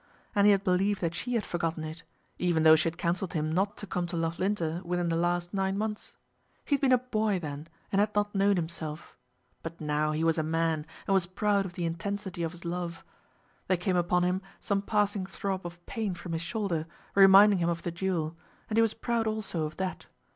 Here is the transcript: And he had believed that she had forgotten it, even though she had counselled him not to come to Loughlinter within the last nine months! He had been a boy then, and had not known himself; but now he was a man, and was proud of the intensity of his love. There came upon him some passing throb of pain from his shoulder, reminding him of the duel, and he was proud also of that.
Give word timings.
And 0.33 0.47
he 0.47 0.51
had 0.51 0.63
believed 0.63 0.99
that 1.01 1.13
she 1.13 1.35
had 1.35 1.45
forgotten 1.45 1.83
it, 1.83 2.01
even 2.39 2.63
though 2.63 2.75
she 2.75 2.87
had 2.87 2.97
counselled 2.97 3.33
him 3.33 3.51
not 3.53 3.77
to 3.77 3.85
come 3.85 4.07
to 4.07 4.15
Loughlinter 4.17 4.81
within 4.83 5.09
the 5.09 5.15
last 5.15 5.53
nine 5.53 5.77
months! 5.77 6.17
He 6.65 6.73
had 6.73 6.81
been 6.81 6.91
a 6.91 6.97
boy 6.97 7.37
then, 7.37 7.67
and 7.91 7.99
had 7.99 8.15
not 8.15 8.33
known 8.33 8.55
himself; 8.55 9.15
but 9.61 9.79
now 9.79 10.11
he 10.11 10.23
was 10.23 10.39
a 10.39 10.41
man, 10.41 10.87
and 11.05 11.13
was 11.13 11.27
proud 11.27 11.67
of 11.67 11.73
the 11.73 11.85
intensity 11.85 12.41
of 12.41 12.51
his 12.53 12.65
love. 12.65 13.03
There 13.67 13.77
came 13.77 13.95
upon 13.95 14.23
him 14.23 14.41
some 14.59 14.81
passing 14.81 15.27
throb 15.27 15.67
of 15.67 15.85
pain 15.85 16.15
from 16.15 16.31
his 16.31 16.41
shoulder, 16.41 16.87
reminding 17.13 17.59
him 17.59 17.69
of 17.69 17.83
the 17.83 17.91
duel, 17.91 18.35
and 18.71 18.77
he 18.77 18.81
was 18.81 18.95
proud 18.95 19.27
also 19.27 19.67
of 19.67 19.77
that. 19.77 20.07